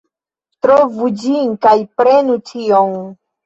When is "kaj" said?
1.67-1.77